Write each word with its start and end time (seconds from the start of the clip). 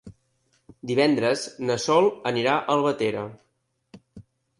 Divendres 0.91 1.43
na 1.67 1.75
Sol 1.83 2.09
anirà 2.31 2.55
a 2.55 2.63
Albatera. 2.77 3.27